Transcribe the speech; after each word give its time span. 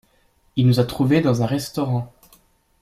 Il 0.55 0.65
nous 0.65 0.79
a 0.79 0.83
trouvés 0.83 1.21
dans 1.21 1.43
un 1.43 1.45
restaurant. 1.45 2.11